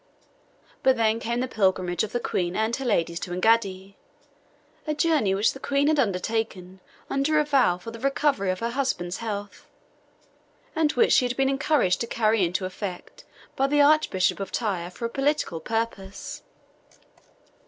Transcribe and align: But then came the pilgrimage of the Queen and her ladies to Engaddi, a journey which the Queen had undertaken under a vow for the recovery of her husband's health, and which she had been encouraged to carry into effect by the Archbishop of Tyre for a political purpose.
But 0.81 0.97
then 0.97 1.19
came 1.19 1.41
the 1.41 1.47
pilgrimage 1.47 2.03
of 2.03 2.11
the 2.11 2.19
Queen 2.19 2.55
and 2.55 2.75
her 2.75 2.85
ladies 2.85 3.19
to 3.19 3.29
Engaddi, 3.29 3.97
a 4.87 4.95
journey 4.95 5.35
which 5.35 5.53
the 5.53 5.59
Queen 5.59 5.89
had 5.89 5.99
undertaken 5.99 6.79
under 7.07 7.37
a 7.37 7.43
vow 7.43 7.77
for 7.77 7.91
the 7.91 7.99
recovery 7.99 8.49
of 8.49 8.61
her 8.61 8.71
husband's 8.71 9.17
health, 9.17 9.67
and 10.75 10.91
which 10.93 11.13
she 11.13 11.25
had 11.27 11.37
been 11.37 11.49
encouraged 11.49 12.01
to 12.01 12.07
carry 12.07 12.43
into 12.43 12.65
effect 12.65 13.25
by 13.55 13.67
the 13.67 13.81
Archbishop 13.81 14.39
of 14.39 14.51
Tyre 14.51 14.89
for 14.89 15.05
a 15.05 15.07
political 15.09 15.59
purpose. 15.59 16.41